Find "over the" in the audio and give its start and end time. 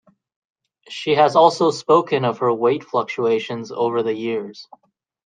3.71-4.15